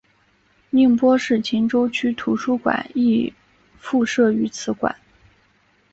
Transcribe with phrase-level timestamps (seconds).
[0.71, 3.31] 宁波市鄞州区图书馆亦
[3.79, 4.95] 附设于此馆。